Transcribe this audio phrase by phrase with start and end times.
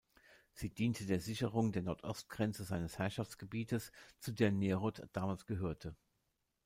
[0.55, 5.95] Sie diente der Sicherung der Nordostgrenze seines Herrschaftsgebietes, zu der Neroth damals gehörte.